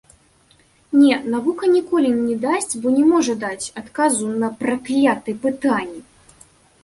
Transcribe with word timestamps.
Не, 1.01 1.17
навука 1.33 1.65
ніколі 1.73 2.09
не 2.21 2.37
дасць, 2.45 2.73
бо 2.85 2.93
не 2.95 3.05
можа 3.11 3.35
даць, 3.43 3.71
адказу 3.81 4.29
на 4.45 4.49
праклятыя 4.61 5.39
пытанні. 5.47 6.01